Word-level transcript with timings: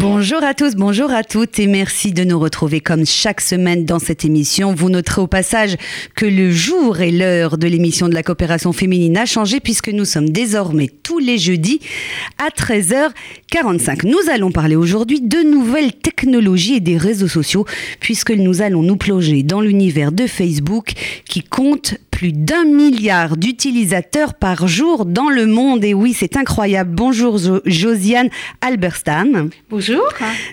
Bonjour 0.00 0.42
à 0.42 0.54
tous, 0.54 0.74
bonjour 0.74 1.10
à 1.10 1.22
toutes 1.22 1.58
et 1.58 1.66
merci 1.66 2.12
de 2.12 2.24
nous 2.24 2.38
retrouver 2.38 2.80
comme 2.80 3.04
chaque 3.04 3.42
semaine 3.42 3.84
dans 3.84 3.98
cette 3.98 4.24
émission. 4.24 4.72
Vous 4.74 4.88
noterez 4.88 5.20
au 5.20 5.26
passage 5.26 5.76
que 6.14 6.24
le 6.24 6.50
jour 6.50 7.00
et 7.00 7.10
l'heure 7.10 7.58
de 7.58 7.66
l'émission 7.66 8.08
de 8.08 8.14
la 8.14 8.22
coopération 8.22 8.72
féminine 8.72 9.18
a 9.18 9.26
changé 9.26 9.60
puisque 9.60 9.90
nous 9.90 10.06
sommes 10.06 10.30
désormais 10.30 10.88
tous 11.02 11.18
les 11.18 11.36
jeudis 11.36 11.80
à 12.38 12.48
13h45. 12.48 14.06
Nous 14.06 14.30
allons 14.32 14.50
parler 14.50 14.76
aujourd'hui 14.76 15.20
de 15.20 15.42
nouvelles 15.42 15.92
technologies 15.92 16.76
et 16.76 16.80
des 16.80 16.96
réseaux 16.96 17.28
sociaux 17.28 17.66
puisque 18.00 18.30
nous 18.30 18.62
allons 18.62 18.82
nous 18.82 18.96
plonger 18.96 19.42
dans 19.42 19.60
l'univers 19.60 20.10
de 20.10 20.26
Facebook 20.26 20.94
qui 21.26 21.42
compte 21.42 21.96
plus 22.22 22.32
d'un 22.32 22.66
milliard 22.66 23.36
d'utilisateurs 23.36 24.34
par 24.34 24.68
jour 24.68 25.06
dans 25.06 25.28
le 25.28 25.44
monde. 25.44 25.82
Et 25.82 25.92
oui, 25.92 26.14
c'est 26.16 26.36
incroyable. 26.36 26.94
Bonjour 26.94 27.36
Josiane 27.64 28.28
Alberstam. 28.60 29.50
Bonjour. 29.68 30.04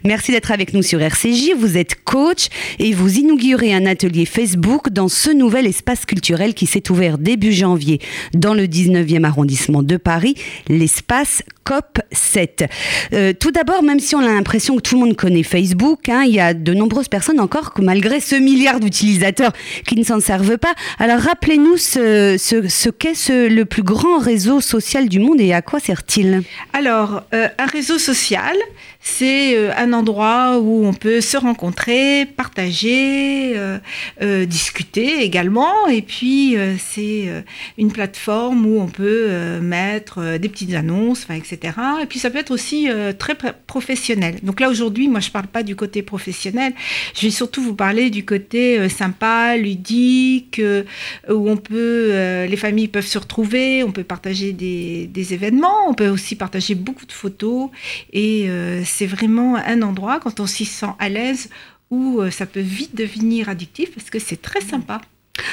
Merci 0.04 0.32
d'être 0.32 0.50
avec 0.50 0.74
nous 0.74 0.82
sur 0.82 1.00
RCJ. 1.00 1.52
Vous 1.56 1.78
êtes 1.78 2.04
coach 2.04 2.48
et 2.80 2.92
vous 2.92 3.20
inaugurez 3.20 3.72
un 3.72 3.86
atelier 3.86 4.26
Facebook 4.26 4.90
dans 4.90 5.10
ce 5.10 5.30
nouvel 5.30 5.68
espace 5.68 6.08
culturel 6.08 6.56
qui 6.56 6.66
s'est 6.66 6.90
ouvert 6.90 7.20
début 7.20 7.54
janvier 7.54 8.00
dans 8.34 8.56
le 8.56 8.64
19e 8.64 9.24
arrondissement 9.24 9.84
de 9.84 9.98
Paris, 9.98 10.34
l'espace 10.70 11.44
COP7. 11.70 12.68
Euh, 13.14 13.34
tout 13.34 13.52
d'abord, 13.52 13.84
même 13.84 14.00
si 14.00 14.16
on 14.16 14.20
a 14.20 14.34
l'impression 14.34 14.76
que 14.76 14.82
tout 14.82 14.96
le 14.96 15.06
monde 15.06 15.16
connaît 15.16 15.44
Facebook, 15.44 16.10
hein, 16.10 16.24
il 16.26 16.34
y 16.34 16.40
a 16.40 16.54
de 16.54 16.74
nombreuses 16.74 17.08
personnes 17.08 17.40
encore, 17.40 17.74
malgré 17.80 18.20
ce 18.20 18.36
milliard 18.36 18.80
d'utilisateurs, 18.80 19.54
qui 19.86 19.96
ne 19.96 20.04
s'en 20.04 20.20
servent 20.20 20.58
pas. 20.58 20.74
Alors 20.98 21.20
rappelez-nous 21.20 21.78
ce, 21.78 22.36
ce, 22.38 22.90
qu'est 22.90 23.30
le 23.30 23.64
plus 23.66 23.84
grand 23.84 24.18
réseau 24.18 24.62
social 24.62 25.08
du 25.10 25.20
monde 25.20 25.40
et 25.40 25.54
à 25.54 25.62
quoi 25.62 25.80
sert-il? 25.80 26.44
Alors, 26.74 27.24
euh, 27.34 27.48
un 27.58 27.66
réseau 27.66 28.00
social, 28.00 28.56
c'est 29.02 29.56
euh, 29.56 29.72
un 29.78 29.94
endroit 29.94 30.60
où 30.60 30.86
on 30.86 30.94
peut 30.94 31.22
se 31.22 31.38
rencontrer, 31.38 32.26
partager, 32.26 33.58
euh, 33.58 33.80
euh, 34.22 34.46
discuter 34.46 35.24
également. 35.24 35.88
Et 35.88 36.02
puis, 36.02 36.58
c'est 36.78 37.44
une 37.78 37.92
plateforme 37.92 38.66
où 38.66 38.82
on 38.82 38.88
peut 38.88 39.60
mettre 39.62 40.38
des 40.38 40.50
petites 40.50 40.74
annonces, 40.74 41.28
etc. 41.30 41.74
Et 42.02 42.06
puis, 42.06 42.20
ça 42.20 42.30
peut 42.30 42.40
être 42.40 42.52
aussi 42.52 42.88
très 43.18 43.36
professionnel. 43.68 44.40
Donc 44.44 44.60
là, 44.60 44.70
aujourd'hui, 44.70 45.08
moi, 45.08 45.20
je 45.20 45.28
ne 45.28 45.32
parle 45.32 45.48
pas 45.48 45.64
du 45.64 45.76
côté 45.76 46.02
professionnel. 46.02 46.74
Je 47.16 47.22
vais 47.22 47.32
surtout 47.32 47.62
vous 47.62 47.76
parler 47.76 48.10
du 48.10 48.26
côté 48.26 48.90
sympa, 48.90 49.56
ludique, 49.58 50.62
où 51.30 51.50
on 51.50 51.58
peut, 51.58 52.46
les 52.48 52.58
familles 52.58 52.88
peuvent 52.88 53.06
se 53.06 53.18
retrouver, 53.18 53.84
on 53.84 53.92
peut 53.92 54.04
partager 54.04 54.54
des, 54.54 55.08
des 55.08 55.34
événements, 55.34 55.88
on 55.90 55.94
peut 55.94 56.10
aussi 56.10 56.36
partager 56.36 56.76
beaucoup 56.76 57.06
de 57.06 57.12
photos. 57.12 57.70
Et 58.14 58.50
c'est 58.90 59.08
vraiment 59.08 59.56
un 59.56 59.82
endroit, 59.82 60.20
quand 60.20 60.40
on 60.40 60.48
s'y 60.48 60.66
sent 60.66 60.94
à 61.00 61.10
l'aise, 61.10 61.50
où 61.90 62.22
euh, 62.22 62.32
ça 62.32 62.46
peut 62.46 62.60
vite 62.60 62.96
devenir 62.96 63.50
addictif 63.50 63.94
parce 63.94 64.10
que 64.10 64.20
c'est 64.20 64.42
très 64.42 64.62
sympa. 64.62 65.02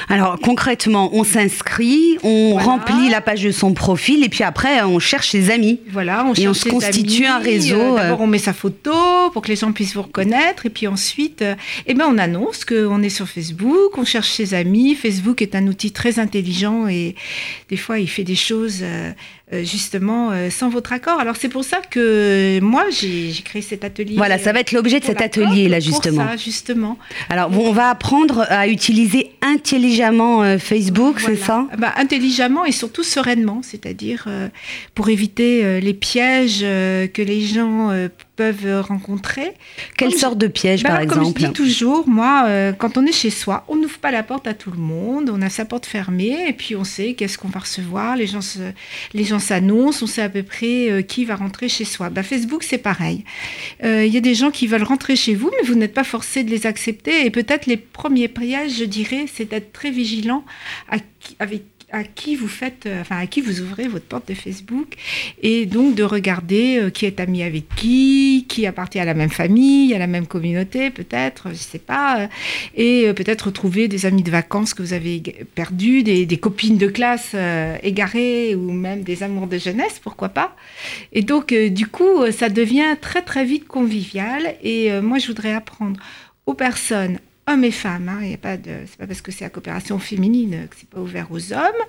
Alors 0.09 0.39
concrètement, 0.41 1.11
on 1.12 1.25
s'inscrit, 1.25 2.19
on 2.23 2.55
remplit 2.55 3.09
la 3.09 3.20
page 3.20 3.42
de 3.42 3.51
son 3.51 3.75
profil 3.75 4.25
et 4.25 4.29
puis 4.29 4.45
après 4.45 4.83
on 4.83 4.98
cherche 4.98 5.31
ses 5.31 5.51
amis. 5.51 5.81
Voilà, 5.91 6.25
on 6.25 6.34
et 6.34 6.48
on 6.48 6.55
se 6.55 6.69
constitue 6.69 7.27
un 7.27 7.39
réseau. 7.39 7.77
Euh, 7.77 7.92
euh. 7.92 7.97
D'abord 7.97 8.20
on 8.20 8.27
met 8.27 8.39
sa 8.39 8.53
photo 8.53 8.92
pour 9.33 9.42
que 9.42 9.48
les 9.48 9.57
gens 9.57 9.73
puissent 9.73 9.95
vous 9.95 10.03
reconnaître 10.03 10.67
et 10.67 10.70
puis 10.70 10.87
ensuite, 10.87 11.45
eh 11.87 11.95
ben 11.95 12.07
on 12.09 12.19
annonce 12.19 12.64
qu'on 12.64 13.03
est 13.03 13.09
sur 13.09 13.29
Facebook, 13.29 13.97
on 13.97 14.05
cherche 14.05 14.31
ses 14.31 14.55
amis. 14.55 14.95
Facebook 14.95 15.42
est 15.42 15.55
un 15.55 15.67
outil 15.67 15.92
très 15.92 16.19
intelligent 16.19 16.89
et 16.89 17.14
des 17.69 17.77
fois 17.77 17.98
il 17.98 18.09
fait 18.09 18.25
des 18.25 18.34
choses 18.34 18.83
euh, 19.53 19.62
justement 19.62 20.33
euh, 20.33 20.51
sans 20.51 20.69
votre 20.69 20.92
accord. 20.92 21.20
Alors 21.20 21.36
c'est 21.36 21.48
pour 21.48 21.63
ça 21.63 21.80
que 21.80 22.58
moi 22.58 22.86
j'ai 22.91 23.33
créé 23.45 23.63
cet 23.63 23.85
atelier. 23.85 24.17
Voilà, 24.17 24.39
ça 24.39 24.53
va 24.53 24.58
être 24.58 24.73
l'objet 24.73 24.98
de 24.98 25.05
cet 25.05 25.20
atelier 25.20 25.68
là 25.68 25.79
justement. 25.79 26.24
Pour 26.24 26.33
ça, 26.33 26.36
justement. 26.36 26.98
Alors 27.29 27.57
on 27.57 27.70
va 27.70 27.91
apprendre 27.91 28.45
à 28.48 28.67
utiliser 28.67 29.30
intelligemment 29.42 29.76
euh, 30.42 30.59
Facebook, 30.59 31.20
c'est 31.20 31.37
ça? 31.37 31.67
Bah, 31.79 31.92
Intelligemment 31.97 32.64
et 32.64 32.73
surtout 32.73 33.03
sereinement, 33.03 33.61
c'est-à-dire 33.63 34.29
pour 34.95 35.09
éviter 35.09 35.81
les 35.81 35.95
pièges 35.95 36.61
que 36.61 37.23
les 37.23 37.41
gens 37.42 37.91
peuvent 38.36 38.80
rencontrer. 38.80 39.52
Quelle 39.97 40.14
sorte 40.14 40.39
de 40.39 40.47
piège, 40.47 40.83
bah, 40.83 40.91
par 40.91 41.01
exemple 41.01 41.33
Comme 41.33 41.42
je 41.42 41.47
dis 41.47 41.52
toujours, 41.52 42.08
moi, 42.08 42.48
quand 42.79 42.98
on 42.98 43.07
est 43.07 43.13
chez 43.13 43.30
soi, 43.30 43.64
on 43.69 43.77
n'ouvre 43.77 43.98
pas 43.98 44.11
la 44.11 44.23
porte 44.23 44.47
à 44.47 44.55
tout 44.55 44.70
le 44.70 44.79
monde, 44.79 45.30
on 45.33 45.42
a 45.42 45.51
sa 45.51 45.64
porte 45.64 45.86
fermée, 45.86 46.48
et 46.48 46.52
puis 46.52 46.77
on 46.77 46.85
sait 46.85 47.14
qu'est-ce 47.14 47.39
qu'on 47.39 47.48
va 47.48 47.61
recevoir, 47.61 48.17
les 48.17 48.27
gens, 48.27 48.41
les 49.14 49.24
gens 49.24 49.39
s'annonce, 49.39 50.02
on 50.02 50.07
sait 50.07 50.23
à 50.23 50.29
peu 50.29 50.42
près 50.42 50.91
euh, 50.91 51.02
qui 51.02 51.24
va 51.24 51.36
rentrer 51.36 51.69
chez 51.69 51.85
soi. 51.85 52.11
Bah, 52.11 52.23
Facebook, 52.23 52.63
c'est 52.63 52.79
pareil. 52.79 53.24
Euh, 53.85 54.05
il 54.05 54.13
y 54.13 54.17
a 54.17 54.20
des 54.20 54.35
gens 54.35 54.51
qui 54.51 54.67
veulent 54.67 54.83
rentrer 54.83 55.17
chez 55.17 55.35
vous, 55.35 55.51
mais 55.57 55.67
vous 55.67 55.74
n'êtes 55.74 55.95
pas 55.95 56.05
forcé 56.05 56.45
de 56.45 56.51
les 56.51 56.67
accepter. 56.67 57.27
Et 57.27 57.30
peut-être 57.30 57.67
les 57.67 57.77
premiers 57.77 58.29
pièges, 58.29 58.79
je 58.79 58.85
dirais, 58.85 59.27
c'est 59.33 59.47
d'être 59.47 59.73
très 59.73 59.91
vigilant 59.91 60.45
avec 61.39 61.64
à 61.92 62.02
qui 62.02 62.35
vous 62.35 62.48
faites, 62.48 62.86
euh, 62.86 63.01
enfin 63.01 63.19
à 63.19 63.27
qui 63.27 63.41
vous 63.41 63.61
ouvrez 63.61 63.86
votre 63.86 64.07
porte 64.07 64.29
de 64.29 64.35
Facebook, 64.35 64.95
et 65.42 65.67
donc 65.67 65.95
de 65.95 66.02
regarder 66.02 66.79
euh, 66.79 66.91
qui 66.91 67.07
est 67.07 67.20
ami 67.20 67.45
avec 67.45 67.69
qui, 67.77 68.47
qui 68.48 68.67
appartient 68.67 68.98
à 68.98 69.05
la 69.05 69.14
même 69.14 69.30
famille, 69.30 69.95
à 69.95 69.98
la 69.98 70.08
même 70.08 70.27
communauté 70.27 70.91
peut-être, 70.91 71.51
je 71.51 71.55
sais 71.55 71.79
pas, 71.79 72.23
euh, 72.23 72.27
et 72.74 73.13
peut-être 73.14 73.47
retrouver 73.47 73.86
des 73.86 74.05
amis 74.05 74.23
de 74.23 74.30
vacances 74.30 74.74
que 74.74 74.83
vous 74.83 74.92
avez 74.92 75.23
perdus, 75.55 76.02
des, 76.02 76.27
copines 76.39 76.77
de 76.77 76.89
classe 76.89 77.35
égarées 77.83 78.55
ou 78.55 78.73
même 78.73 79.03
des 79.03 79.23
amours 79.23 79.47
de 79.47 79.58
jeunesse, 79.58 80.01
pourquoi 80.03 80.29
pas. 80.29 80.55
Et 81.13 81.23
donc 81.23 81.55
du 81.55 81.86
coup, 81.86 82.30
ça 82.30 82.48
devient 82.48 82.97
très 83.01 83.23
très 83.23 83.45
vite 83.45 83.67
convivial, 83.67 84.55
et 84.63 85.01
moi 85.01 85.18
je 85.18 85.29
voudrais 85.29 85.55
apprendre 85.55 85.98
aux 86.47 86.55
personnes 86.55 87.18
hommes 87.46 87.64
et 87.64 87.70
femmes. 87.70 88.08
Hein. 88.08 88.20
Il 88.23 88.34
a 88.34 88.39
pas 88.39 88.57
de, 88.57 88.73
c'est 88.86 88.98
pas 88.98 89.07
parce 89.07 89.20
que 89.20 89.33
c'est 89.33 89.45
la 89.45 89.51
coopération 89.51 89.98
féminine 89.98 90.67
que 90.68 90.77
c'est 90.79 90.89
pas 90.89 91.01
ouvert 91.01 91.29
aux 91.30 91.52
hommes 91.52 91.83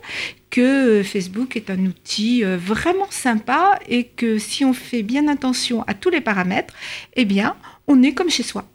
que 0.49 1.03
Facebook 1.03 1.55
est 1.55 1.69
un 1.69 1.85
outil 1.85 2.43
euh, 2.43 2.57
vraiment 2.57 3.07
sympa 3.09 3.79
et 3.87 4.05
que 4.05 4.37
si 4.37 4.63
on 4.65 4.73
fait 4.73 5.03
bien 5.03 5.27
attention 5.27 5.83
à 5.83 5.93
tous 5.93 6.09
les 6.09 6.21
paramètres, 6.21 6.73
eh 7.15 7.25
bien, 7.25 7.55
on 7.87 8.01
est 8.03 8.13
comme 8.13 8.29
chez 8.29 8.43
soi. 8.43 8.65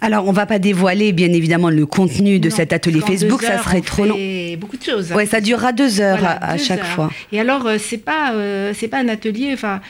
Alors, 0.00 0.28
on 0.28 0.32
va 0.32 0.46
pas 0.46 0.58
dévoiler, 0.58 1.12
bien 1.12 1.32
évidemment, 1.32 1.70
le 1.70 1.86
contenu 1.86 2.38
de 2.38 2.50
cet 2.50 2.72
atelier 2.72 3.00
Facebook, 3.00 3.42
ça 3.42 3.62
serait 3.62 3.80
trop 3.80 4.04
long. 4.04 4.16
Beaucoup 4.58 4.76
de 4.76 4.82
choses. 4.82 5.12
Ouais, 5.12 5.26
ça 5.26 5.40
durera 5.40 5.72
deux 5.72 6.00
heures 6.00 6.24
à, 6.24 6.56
chaque 6.58 6.84
fois. 6.84 7.10
Et 7.32 7.40
alors, 7.40 7.66
euh, 7.66 7.76
c'est 7.78 7.98
pas, 7.98 8.32
euh, 8.32 8.72
c'est 8.74 8.88
pas 8.88 8.98
un 8.98 9.08
atelier. 9.08 9.50
Enfin, 9.52 9.80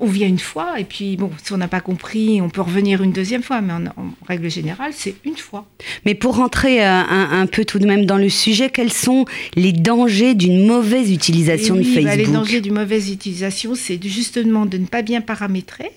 on 0.00 0.06
vient 0.06 0.28
une 0.28 0.38
fois 0.38 0.78
et 0.78 0.84
puis 0.84 1.16
bon, 1.16 1.30
si 1.42 1.52
on 1.52 1.56
n'a 1.56 1.68
pas 1.68 1.80
compris, 1.80 2.40
on 2.40 2.48
peut 2.48 2.60
revenir 2.60 3.02
une 3.02 3.12
deuxième 3.12 3.42
fois. 3.42 3.60
Mais 3.60 3.72
en, 3.72 3.84
règle 4.26 4.50
générale, 4.50 4.92
c'est 4.94 5.14
une 5.24 5.36
fois. 5.36 5.66
Mais 6.06 6.14
pour 6.14 6.36
rentrer 6.36 6.84
euh, 6.84 6.90
un, 6.90 7.46
peu 7.46 7.64
tout 7.64 7.78
de 7.78 7.86
même 7.86 8.06
dans 8.06 8.18
le 8.18 8.28
sujet, 8.28 8.70
quels 8.70 8.92
sont 8.92 9.24
les 9.56 9.72
dangers 9.72 10.34
d'une 10.34 10.66
mauvaise 10.66 11.12
utilisation 11.12 11.74
de 11.74 11.80
bah, 11.80 11.88
Facebook? 11.94 12.16
Les 12.16 12.26
dangers 12.26 12.60
d'une 12.60 12.74
mauvaise 12.74 13.10
utilisation, 13.10 13.74
c'est 13.74 14.02
justement 14.02 14.66
de 14.66 14.78
ne 14.78 14.86
pas 14.86 15.02
bien 15.02 15.20
paramétrer. 15.20 15.90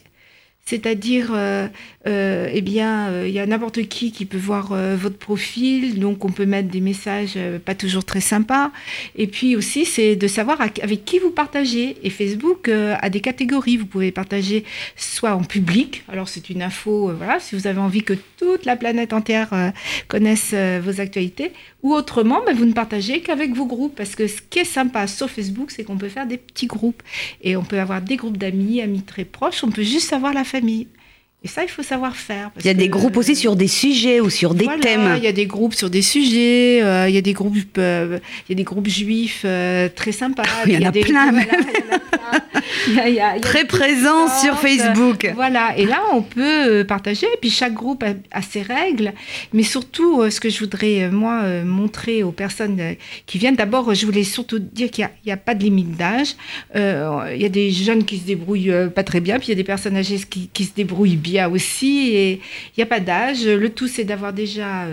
C'est-à-dire, 0.67 1.31
euh, 1.33 1.69
euh, 2.07 2.49
eh 2.51 2.59
bien, 2.59 3.07
euh, 3.07 3.25
il 3.25 3.33
y 3.33 3.39
a 3.39 3.45
n'importe 3.45 3.83
qui 3.83 4.11
qui 4.11 4.25
peut 4.25 4.37
voir 4.37 4.73
votre 4.97 5.17
profil, 5.17 5.97
donc 5.97 6.25
on 6.25 6.29
peut 6.29 6.45
mettre 6.45 6.67
des 6.67 6.81
messages 6.81 7.37
pas 7.63 7.73
toujours 7.73 8.03
très 8.03 8.19
sympas. 8.19 8.71
Et 9.15 9.27
puis 9.27 9.55
aussi, 9.55 9.85
c'est 9.85 10.17
de 10.17 10.27
savoir 10.27 10.59
avec 10.59 11.05
qui 11.05 11.19
vous 11.19 11.31
partagez. 11.31 11.95
Et 12.03 12.09
Facebook 12.09 12.67
a 12.67 13.09
des 13.09 13.21
catégories. 13.21 13.77
Vous 13.77 13.85
pouvez 13.85 14.11
partager 14.11 14.65
soit 14.97 15.35
en 15.35 15.43
public, 15.43 16.03
alors 16.09 16.27
c'est 16.27 16.49
une 16.49 16.61
info, 16.61 17.13
voilà, 17.15 17.39
si 17.39 17.55
vous 17.55 17.65
avez 17.67 17.79
envie 17.79 18.03
que 18.03 18.15
toute 18.37 18.65
la 18.65 18.75
planète 18.75 19.13
entière 19.13 19.71
connaisse 20.09 20.53
vos 20.53 20.99
actualités, 20.99 21.53
ou 21.83 21.93
autrement, 21.93 22.41
ben, 22.45 22.55
vous 22.55 22.65
ne 22.65 22.73
partagez 22.73 23.21
qu'avec 23.21 23.55
vos 23.55 23.65
groupes. 23.65 23.95
Parce 23.95 24.15
que 24.15 24.27
ce 24.27 24.41
qui 24.41 24.59
est 24.59 24.65
sympa 24.65 25.07
sur 25.07 25.29
Facebook, 25.29 25.71
c'est 25.71 25.83
qu'on 25.83 25.97
peut 25.97 26.09
faire 26.09 26.27
des 26.27 26.37
petits 26.37 26.67
groupes. 26.67 27.01
Et 27.41 27.55
on 27.55 27.63
peut 27.63 27.79
avoir 27.79 28.01
des 28.01 28.17
groupes 28.17 28.37
d'amis, 28.37 28.81
amis 28.81 29.03
très 29.03 29.23
proches. 29.23 29.63
On 29.63 29.71
peut 29.71 29.83
juste 29.83 30.09
savoir 30.09 30.33
la 30.33 30.43
famille. 30.59 30.87
Et 31.43 31.47
ça, 31.47 31.63
il 31.63 31.69
faut 31.69 31.83
savoir 31.83 32.15
faire. 32.15 32.49
il 32.59 32.65
y 32.65 32.69
a 32.69 32.73
des 32.73 32.89
groupes 32.89 33.15
aussi 33.15 33.35
sur 33.35 33.55
des 33.55 33.67
sujets 33.67 34.19
ou 34.19 34.29
sur 34.29 34.55
des 34.55 34.67
thèmes. 34.81 35.13
Il 35.17 35.23
y 35.23 35.27
a 35.27 35.31
des 35.31 35.45
groupes 35.45 35.75
sur 35.75 35.89
des 35.89 36.01
sujets. 36.01 36.81
Euh, 36.81 37.07
il 37.07 37.13
y 37.13 37.17
a 37.17 37.21
des 37.21 37.33
groupes, 37.33 37.77
euh, 37.77 38.19
il 38.47 38.51
y 38.51 38.53
a 38.53 38.55
des 38.55 38.63
groupes 38.63 38.87
juifs 38.87 39.43
euh, 39.45 39.87
très 39.87 40.11
sympas. 40.11 40.43
il, 40.65 40.73
y 40.73 40.77
en 40.77 40.89
a 40.89 40.91
plein. 40.91 41.31
Très 43.41 43.65
présent 43.65 44.27
sur 44.27 44.59
Facebook. 44.59 45.31
Voilà, 45.35 45.77
et 45.77 45.85
là, 45.85 46.01
on 46.13 46.21
peut 46.21 46.85
partager. 46.87 47.25
Et 47.25 47.37
puis, 47.39 47.49
chaque 47.49 47.73
groupe 47.73 48.03
a, 48.03 48.41
ses 48.41 48.61
règles. 48.61 49.13
Mais 49.53 49.63
surtout, 49.63 50.29
ce 50.29 50.39
que 50.39 50.49
je 50.49 50.59
voudrais, 50.59 51.09
moi, 51.09 51.63
montrer 51.63 52.23
aux 52.23 52.31
personnes 52.31 52.95
qui 53.25 53.37
viennent, 53.37 53.55
d'abord, 53.55 53.93
je 53.93 54.05
voulais 54.05 54.23
surtout 54.23 54.59
dire 54.59 54.91
qu'il 54.91 55.09
n'y 55.25 55.31
a, 55.31 55.37
pas 55.37 55.55
de 55.55 55.63
limite 55.63 55.95
d'âge. 55.95 56.35
Il 56.75 57.41
y 57.41 57.45
a 57.45 57.49
des 57.49 57.71
jeunes 57.71 58.03
qui 58.03 58.17
se 58.17 58.25
débrouillent 58.25 58.89
pas 58.93 59.03
très 59.03 59.19
bien, 59.19 59.37
puis 59.37 59.47
il 59.47 59.51
y 59.51 59.53
a 59.53 59.55
des 59.55 59.63
personnes 59.63 59.97
âgées 59.97 60.19
qui, 60.29 60.49
qui 60.53 60.65
se 60.65 60.73
débrouillent 60.75 61.15
bien 61.15 61.49
aussi. 61.49 62.09
Et 62.13 62.33
il 62.33 62.77
n'y 62.77 62.83
a 62.83 62.87
pas 62.87 62.99
d'âge. 62.99 63.45
Le 63.45 63.69
tout, 63.69 63.87
c'est 63.87 64.03
d'avoir 64.03 64.33
déjà 64.33 64.85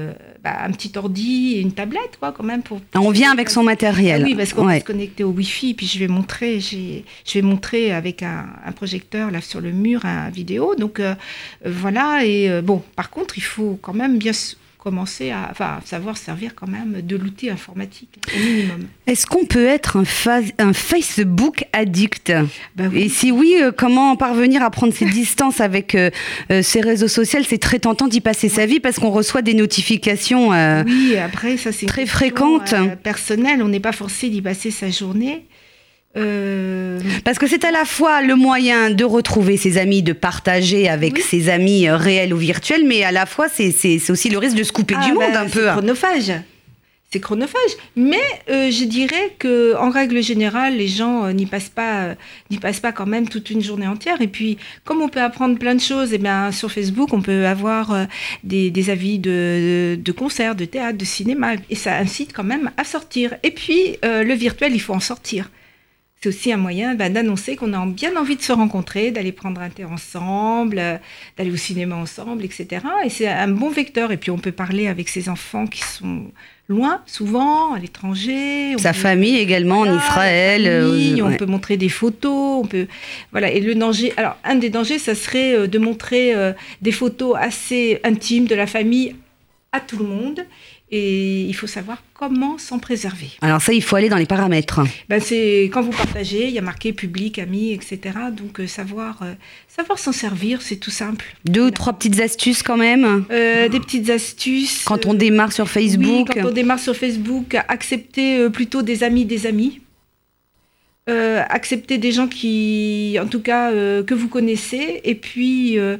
bah, 0.42 0.58
un 0.62 0.70
petit 0.72 0.92
ordi 0.96 1.54
et 1.56 1.60
une 1.60 1.72
tablette, 1.72 2.18
quoi, 2.20 2.32
quand 2.32 2.44
même. 2.44 2.62
Pour, 2.62 2.80
On 2.94 3.10
vient 3.10 3.32
avec 3.32 3.50
son 3.50 3.62
matériel. 3.62 4.20
Ah 4.22 4.24
oui, 4.24 4.34
parce 4.34 4.52
qu'on 4.52 4.66
ouais. 4.66 4.80
se 4.80 4.84
connecter 4.84 5.24
au 5.24 5.30
Wi-Fi, 5.30 5.74
puis 5.74 5.86
je 5.86 5.98
vais 5.98 6.08
montrer, 6.08 6.60
je 6.60 7.02
vais 7.32 7.42
montrer 7.42 7.83
avec 7.92 8.22
un, 8.22 8.46
projecteur 8.74 9.30
là 9.30 9.40
sur 9.40 9.60
le 9.60 9.72
mur 9.72 10.04
un 10.04 10.30
vidéo. 10.30 10.74
Donc 10.74 11.00
euh, 11.00 11.14
voilà. 11.64 12.24
Et 12.24 12.50
euh, 12.50 12.62
bon, 12.62 12.82
par 12.96 13.10
contre, 13.10 13.38
il 13.38 13.44
faut 13.44 13.78
quand 13.80 13.94
même 13.94 14.18
bien 14.18 14.32
commencer 14.84 15.30
à 15.30 15.48
enfin, 15.50 15.80
savoir 15.86 16.18
servir 16.18 16.54
quand 16.54 16.68
même 16.68 17.00
de 17.00 17.16
l'outil 17.16 17.48
informatique 17.48 18.18
au 18.34 18.38
minimum. 18.38 18.86
Est-ce 19.06 19.26
qu'on 19.26 19.46
peut 19.46 19.64
être 19.64 19.96
un, 19.96 20.42
un 20.58 20.72
Facebook 20.74 21.64
addict? 21.72 22.32
Bah 22.76 22.84
Et 22.94 23.08
si 23.08 23.32
oui, 23.32 23.56
euh, 23.62 23.72
comment 23.74 24.14
parvenir 24.14 24.62
à 24.62 24.70
prendre 24.70 24.92
ses 24.92 25.06
distances 25.10 25.62
avec 25.62 25.94
euh, 25.94 26.10
euh, 26.52 26.62
ces 26.62 26.82
réseaux 26.82 27.08
sociaux? 27.08 27.40
C'est 27.48 27.58
très 27.58 27.78
tentant 27.78 28.08
d'y 28.08 28.20
passer 28.20 28.50
sa 28.50 28.66
vie 28.66 28.78
parce 28.78 28.98
qu'on 28.98 29.10
reçoit 29.10 29.40
des 29.40 29.54
notifications 29.54 30.50
oui, 30.84 31.16
après, 31.16 31.56
ça, 31.56 31.70
très 31.86 32.04
fréquentes. 32.04 32.74
personnel, 33.02 33.62
on 33.62 33.68
n'est 33.68 33.80
pas 33.80 33.92
forcé 33.92 34.28
d'y 34.28 34.42
passer 34.42 34.70
sa 34.70 34.90
journée. 34.90 35.46
Euh, 36.16 37.00
Parce 37.24 37.38
que 37.38 37.46
c'est 37.46 37.64
à 37.64 37.72
la 37.72 37.84
fois 37.84 38.22
le 38.22 38.36
moyen 38.36 38.90
de 38.90 39.04
retrouver 39.04 39.56
ses 39.56 39.78
amis, 39.78 40.02
de 40.02 40.12
partager 40.12 40.88
avec 40.88 41.18
ses 41.18 41.48
amis 41.48 41.88
euh, 41.88 41.96
réels 41.96 42.32
ou 42.32 42.36
virtuels, 42.36 42.86
mais 42.86 43.02
à 43.02 43.10
la 43.10 43.26
fois 43.26 43.46
c'est 43.48 44.10
aussi 44.10 44.30
le 44.30 44.38
risque 44.38 44.56
de 44.56 44.62
se 44.62 44.72
couper 44.72 44.94
du 44.94 45.00
ah, 45.10 45.14
monde 45.14 45.32
bah, 45.32 45.40
un 45.40 45.48
peu. 45.48 45.64
C'est 45.64 45.72
chronophage. 45.72 46.32
C'est 47.10 47.20
chronophage. 47.20 47.70
Mais 47.96 48.22
euh, 48.48 48.70
je 48.70 48.84
dirais 48.84 49.34
que 49.38 49.76
en 49.76 49.90
règle 49.90 50.22
générale, 50.22 50.76
les 50.76 50.86
gens 50.86 51.32
n'y 51.32 51.46
passent 51.46 51.68
pas, 51.68 52.14
n'y 52.50 52.58
passent 52.58 52.80
pas 52.80 52.92
quand 52.92 53.06
même 53.06 53.28
toute 53.28 53.50
une 53.50 53.62
journée 53.62 53.86
entière. 53.88 54.20
Et 54.20 54.28
puis, 54.28 54.56
comme 54.84 55.02
on 55.02 55.08
peut 55.08 55.22
apprendre 55.22 55.58
plein 55.58 55.74
de 55.74 55.80
choses, 55.80 56.12
et 56.12 56.16
eh 56.16 56.18
bien 56.18 56.52
sur 56.52 56.70
Facebook, 56.70 57.12
on 57.12 57.22
peut 57.22 57.46
avoir 57.46 58.06
des, 58.44 58.90
avis 58.90 59.18
de, 59.18 59.98
de, 60.00 60.12
concerts, 60.12 60.54
de 60.54 60.64
théâtre, 60.64 60.98
de 60.98 61.04
cinéma, 61.04 61.54
et 61.70 61.74
ça 61.74 61.96
incite 61.96 62.32
quand 62.32 62.44
même 62.44 62.70
à 62.76 62.84
sortir. 62.84 63.34
Et 63.42 63.50
puis, 63.50 63.96
le 64.02 64.34
virtuel, 64.34 64.74
il 64.74 64.80
faut 64.80 64.94
en 64.94 65.00
sortir 65.00 65.50
c'est 66.24 66.30
aussi 66.30 66.52
un 66.52 66.56
moyen 66.56 66.94
bah, 66.94 67.10
d'annoncer 67.10 67.54
qu'on 67.54 67.74
a 67.74 67.84
bien 67.84 68.16
envie 68.16 68.36
de 68.36 68.40
se 68.40 68.52
rencontrer, 68.52 69.10
d'aller 69.10 69.30
prendre 69.30 69.60
un 69.60 69.68
thé 69.68 69.84
ensemble, 69.84 70.78
euh, 70.78 70.96
d'aller 71.36 71.50
au 71.50 71.56
cinéma 71.56 71.96
ensemble, 71.96 72.46
etc. 72.46 72.80
Et 73.04 73.10
c'est 73.10 73.28
un 73.28 73.48
bon 73.48 73.68
vecteur. 73.68 74.10
Et 74.10 74.16
puis 74.16 74.30
on 74.30 74.38
peut 74.38 74.52
parler 74.52 74.88
avec 74.88 75.10
ses 75.10 75.28
enfants 75.28 75.66
qui 75.66 75.82
sont 75.82 76.30
loin, 76.68 77.02
souvent, 77.04 77.74
à 77.74 77.78
l'étranger. 77.78 78.74
Sa 78.78 78.94
famille 78.94 79.36
également 79.36 79.80
en 79.80 79.98
Israël. 79.98 80.64
Euh, 80.66 81.18
on 81.22 81.36
peut 81.36 81.44
montrer 81.44 81.76
des 81.76 81.90
photos, 81.90 82.64
on 82.64 82.66
peut, 82.66 82.86
voilà. 83.30 83.50
Et 83.50 83.60
le 83.60 83.74
danger, 83.74 84.14
alors 84.16 84.38
un 84.44 84.54
des 84.54 84.70
dangers, 84.70 84.98
ça 84.98 85.14
serait 85.14 85.54
euh, 85.54 85.66
de 85.66 85.78
montrer 85.78 86.32
des 86.80 86.92
photos 86.92 87.36
assez 87.38 88.00
intimes 88.02 88.46
de 88.46 88.54
la 88.54 88.66
famille 88.66 89.14
à 89.72 89.80
tout 89.80 89.98
le 89.98 90.06
monde. 90.06 90.40
Et 90.90 91.42
il 91.42 91.54
faut 91.54 91.66
savoir 91.66 92.02
comment 92.12 92.58
s'en 92.58 92.78
préserver. 92.78 93.30
Alors 93.40 93.60
ça, 93.60 93.72
il 93.72 93.82
faut 93.82 93.96
aller 93.96 94.10
dans 94.10 94.18
les 94.18 94.26
paramètres. 94.26 94.80
Ben 95.08 95.20
c'est 95.20 95.70
quand 95.72 95.82
vous 95.82 95.90
partagez, 95.90 96.46
il 96.46 96.52
y 96.52 96.58
a 96.58 96.62
marqué 96.62 96.92
public, 96.92 97.38
amis, 97.38 97.72
etc. 97.72 97.98
Donc 98.36 98.60
euh, 98.60 98.66
savoir, 98.66 99.22
euh, 99.22 99.32
savoir 99.66 99.98
s'en 99.98 100.12
servir, 100.12 100.60
c'est 100.62 100.76
tout 100.76 100.90
simple. 100.90 101.24
Deux 101.46 101.66
ou 101.66 101.70
trois 101.70 101.94
petites 101.94 102.20
astuces 102.20 102.62
quand 102.62 102.76
même. 102.76 103.24
Euh, 103.30 103.68
des 103.68 103.80
petites 103.80 104.10
astuces. 104.10 104.84
Quand 104.84 105.06
on 105.06 105.14
démarre 105.14 105.52
sur 105.52 105.68
Facebook. 105.68 106.28
Oui, 106.28 106.40
quand 106.42 106.48
on 106.48 106.52
démarre 106.52 106.78
sur 106.78 106.94
Facebook, 106.94 107.56
accepter 107.68 108.48
plutôt 108.50 108.82
des 108.82 109.02
amis, 109.02 109.24
des 109.24 109.46
amis. 109.46 109.80
Euh, 111.10 111.42
accepter 111.50 111.98
des 111.98 112.12
gens 112.12 112.28
qui, 112.28 113.18
en 113.20 113.26
tout 113.26 113.42
cas, 113.42 113.70
euh, 113.72 114.02
que 114.02 114.14
vous 114.14 114.28
connaissez. 114.28 115.02
Et 115.04 115.14
puis, 115.14 115.78
euh, 115.78 115.98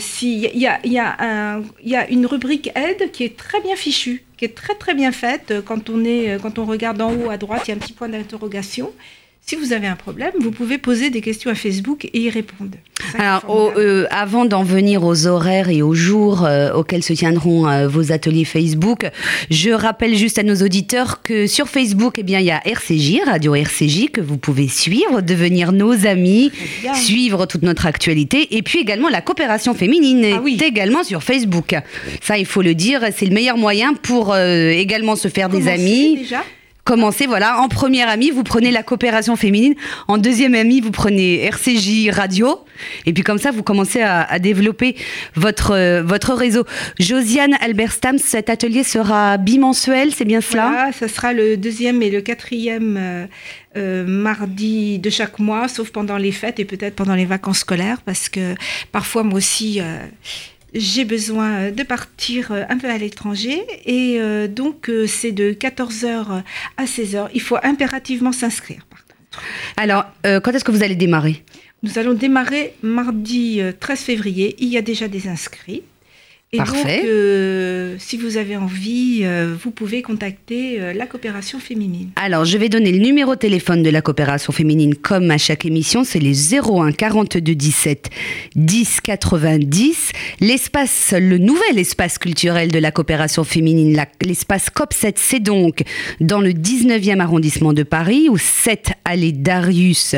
s'il 0.00 0.40
y 0.40 0.68
y 0.84 0.98
a 0.98 2.10
une 2.10 2.26
rubrique 2.26 2.72
aide 2.74 3.12
qui 3.12 3.22
est 3.22 3.36
très 3.36 3.60
bien 3.60 3.76
fichue, 3.76 4.24
qui 4.36 4.44
est 4.44 4.56
très 4.56 4.74
très 4.74 4.94
bien 4.94 5.12
faite. 5.12 5.54
Quand 5.64 5.88
on, 5.88 6.04
est, 6.04 6.36
quand 6.42 6.58
on 6.58 6.64
regarde 6.64 7.00
en 7.00 7.14
haut 7.14 7.30
à 7.30 7.36
droite, 7.36 7.62
il 7.66 7.70
y 7.70 7.74
a 7.74 7.76
un 7.76 7.78
petit 7.78 7.92
point 7.92 8.08
d'interrogation. 8.08 8.92
Si 9.44 9.56
vous 9.56 9.72
avez 9.72 9.88
un 9.88 9.96
problème, 9.96 10.30
vous 10.38 10.52
pouvez 10.52 10.78
poser 10.78 11.10
des 11.10 11.20
questions 11.20 11.50
à 11.50 11.56
Facebook 11.56 12.04
et 12.04 12.20
y 12.20 12.30
répondre. 12.30 12.76
Alors, 13.18 13.72
euh, 13.76 14.06
avant 14.10 14.44
d'en 14.44 14.62
venir 14.62 15.02
aux 15.02 15.26
horaires 15.26 15.68
et 15.68 15.82
aux 15.82 15.94
jours 15.94 16.44
euh, 16.44 16.72
auxquels 16.72 17.02
se 17.02 17.12
tiendront 17.12 17.68
euh, 17.68 17.88
vos 17.88 18.12
ateliers 18.12 18.44
Facebook, 18.44 19.10
je 19.50 19.70
rappelle 19.70 20.14
juste 20.14 20.38
à 20.38 20.44
nos 20.44 20.54
auditeurs 20.54 21.22
que 21.22 21.48
sur 21.48 21.68
Facebook, 21.68 22.14
eh 22.18 22.22
bien, 22.22 22.38
il 22.38 22.46
y 22.46 22.50
a 22.52 22.62
RCJ, 22.64 23.22
Radio 23.26 23.56
RCJ, 23.56 24.10
que 24.12 24.20
vous 24.20 24.38
pouvez 24.38 24.68
suivre, 24.68 25.20
devenir 25.22 25.72
nos 25.72 26.06
amis, 26.06 26.52
suivre 26.94 27.46
toute 27.46 27.62
notre 27.62 27.86
actualité, 27.86 28.56
et 28.56 28.62
puis 28.62 28.78
également 28.78 29.08
la 29.08 29.22
coopération 29.22 29.74
féminine 29.74 30.24
ah 30.24 30.48
est 30.48 30.62
également 30.62 31.02
sur 31.02 31.24
Facebook. 31.24 31.74
Ça, 32.22 32.38
il 32.38 32.46
faut 32.46 32.62
le 32.62 32.76
dire, 32.76 33.00
c'est 33.14 33.26
le 33.26 33.34
meilleur 33.34 33.56
moyen 33.56 33.94
pour 33.94 34.36
également 34.36 35.16
se 35.16 35.26
faire 35.26 35.48
des 35.48 35.66
amis. 35.66 36.18
Déjà 36.18 36.44
commencez, 36.84 37.26
voilà, 37.26 37.60
en 37.60 37.68
première 37.68 38.08
amie, 38.08 38.30
vous 38.30 38.42
prenez 38.42 38.70
la 38.70 38.82
coopération 38.82 39.36
féminine, 39.36 39.74
en 40.08 40.18
deuxième 40.18 40.54
amie, 40.54 40.80
vous 40.80 40.90
prenez 40.90 41.44
RCJ 41.44 42.10
Radio, 42.10 42.64
et 43.06 43.12
puis 43.12 43.22
comme 43.22 43.38
ça, 43.38 43.50
vous 43.50 43.62
commencez 43.62 44.02
à, 44.02 44.38
développer 44.38 44.96
votre, 45.34 45.72
euh, 45.72 46.02
votre 46.02 46.34
réseau. 46.34 46.64
Josiane 46.98 47.54
Alberstam, 47.60 48.18
cet 48.18 48.50
atelier 48.50 48.82
sera 48.82 49.36
bimensuel, 49.36 50.12
c'est 50.12 50.24
bien 50.24 50.40
cela? 50.40 50.90
Ça 50.98 51.06
sera 51.06 51.32
le 51.32 51.56
deuxième 51.56 52.02
et 52.02 52.10
le 52.10 52.20
quatrième 52.20 52.96
euh, 52.98 53.26
euh, 53.76 54.04
mardi 54.06 54.98
de 54.98 55.10
chaque 55.10 55.38
mois, 55.38 55.68
sauf 55.68 55.90
pendant 55.90 56.16
les 56.16 56.32
fêtes 56.32 56.58
et 56.58 56.64
peut-être 56.64 56.96
pendant 56.96 57.14
les 57.14 57.26
vacances 57.26 57.58
scolaires, 57.58 58.00
parce 58.04 58.28
que 58.28 58.54
parfois, 58.90 59.22
moi 59.22 59.38
aussi 59.38 59.80
j'ai 60.74 61.04
besoin 61.04 61.70
de 61.70 61.82
partir 61.82 62.52
euh, 62.52 62.62
un 62.68 62.78
peu 62.78 62.88
à 62.88 62.98
l'étranger 62.98 63.62
et 63.84 64.16
euh, 64.20 64.48
donc 64.48 64.88
euh, 64.88 65.06
c'est 65.06 65.32
de 65.32 65.52
14h 65.52 66.42
à 66.76 66.84
16h. 66.84 67.28
Il 67.34 67.40
faut 67.40 67.58
impérativement 67.62 68.32
s'inscrire 68.32 68.84
par 68.86 69.04
contre. 69.04 69.42
Alors, 69.76 70.04
quand 70.24 70.52
est-ce 70.52 70.64
que 70.64 70.70
vous 70.70 70.82
allez 70.82 70.94
démarrer? 70.94 71.42
Nous 71.82 71.98
allons 71.98 72.12
démarrer 72.12 72.74
mardi 72.82 73.62
13 73.80 74.00
février. 74.00 74.54
Il 74.58 74.68
y 74.68 74.76
a 74.76 74.82
déjà 74.82 75.08
des 75.08 75.26
inscrits. 75.26 75.82
Et 76.54 76.58
Parfait. 76.58 76.98
donc, 76.98 77.06
euh, 77.06 77.94
si 77.98 78.18
vous 78.18 78.36
avez 78.36 78.58
envie, 78.58 79.20
euh, 79.22 79.56
vous 79.58 79.70
pouvez 79.70 80.02
contacter 80.02 80.82
euh, 80.82 80.92
la 80.92 81.06
coopération 81.06 81.58
féminine. 81.58 82.10
Alors, 82.16 82.44
je 82.44 82.58
vais 82.58 82.68
donner 82.68 82.92
le 82.92 82.98
numéro 82.98 83.36
de 83.36 83.38
téléphone 83.38 83.82
de 83.82 83.88
la 83.88 84.02
coopération 84.02 84.52
féminine 84.52 84.94
comme 84.94 85.30
à 85.30 85.38
chaque 85.38 85.64
émission. 85.64 86.04
C'est 86.04 86.18
les 86.18 86.54
01 86.54 86.92
42 86.92 87.54
17 87.54 88.10
10 88.54 89.00
90. 89.00 90.12
L'espace, 90.40 91.14
le 91.18 91.38
nouvel 91.38 91.78
espace 91.78 92.18
culturel 92.18 92.70
de 92.70 92.78
la 92.78 92.90
coopération 92.90 93.44
féminine, 93.44 93.98
l'espace 94.20 94.66
COP7, 94.66 95.14
c'est 95.16 95.40
donc 95.40 95.84
dans 96.20 96.42
le 96.42 96.50
19e 96.50 97.20
arrondissement 97.20 97.72
de 97.72 97.82
Paris, 97.82 98.28
ou 98.28 98.36
7 98.36 98.92
allée 99.06 99.32
Darius 99.32 100.16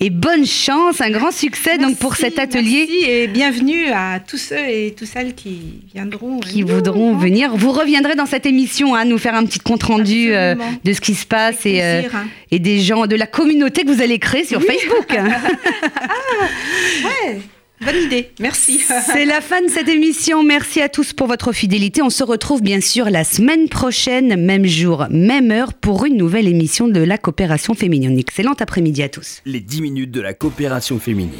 et 0.00 0.10
bonne 0.10 0.46
chance, 0.46 1.00
un 1.00 1.10
grand 1.10 1.30
succès 1.30 1.78
donc 1.78 1.96
pour 1.98 2.16
cet 2.16 2.38
atelier. 2.38 2.86
Merci 2.88 3.10
et 3.10 3.26
bienvenue 3.26 3.88
à 3.88 4.20
tous 4.20 4.38
ceux 4.38 4.68
et 4.68 4.94
toutes 4.96 5.08
celles 5.08 5.34
qui 5.34 5.80
viendront 5.94 6.40
qui 6.40 6.62
voudront 6.62 7.16
venir. 7.16 7.56
Vous 7.56 7.72
reviendrez 7.72 8.14
dans 8.14 8.26
cette 8.26 8.46
émission 8.46 8.94
à 8.94 9.00
hein, 9.00 9.04
nous 9.04 9.18
faire 9.18 9.34
un 9.34 9.44
petit 9.44 9.60
compte 9.60 9.82
rendu 9.82 10.34
euh, 10.34 10.54
de 10.84 10.92
ce 10.92 11.00
qui 11.00 11.14
se 11.14 11.26
passe 11.26 11.66
et, 11.66 11.82
euh, 11.82 12.02
et 12.50 12.58
des 12.58 12.80
gens 12.80 13.06
de 13.06 13.16
la 13.16 13.26
communauté 13.26 13.84
que 13.84 13.90
vous 13.90 14.02
allez 14.02 14.18
créer 14.18 14.44
sur 14.44 14.62
Facebook. 14.62 15.06
ah, 15.18 15.40
ouais. 17.04 17.40
Bonne 17.80 17.96
idée, 17.96 18.30
merci. 18.40 18.80
C'est 18.80 19.24
la 19.24 19.40
fin 19.40 19.62
de 19.62 19.68
cette 19.68 19.88
émission. 19.88 20.42
Merci 20.42 20.80
à 20.80 20.88
tous 20.88 21.12
pour 21.12 21.28
votre 21.28 21.52
fidélité. 21.52 22.02
On 22.02 22.10
se 22.10 22.24
retrouve 22.24 22.60
bien 22.60 22.80
sûr 22.80 23.08
la 23.08 23.22
semaine 23.22 23.68
prochaine, 23.68 24.36
même 24.36 24.66
jour, 24.66 25.06
même 25.10 25.52
heure, 25.52 25.72
pour 25.74 26.04
une 26.04 26.16
nouvelle 26.16 26.48
émission 26.48 26.88
de 26.88 27.00
la 27.00 27.18
coopération 27.18 27.74
féminine. 27.74 28.18
Excellent 28.18 28.54
après-midi 28.58 29.02
à 29.02 29.08
tous. 29.08 29.42
Les 29.44 29.60
10 29.60 29.82
minutes 29.82 30.10
de 30.10 30.20
la 30.20 30.34
coopération 30.34 30.98
féminine. 30.98 31.30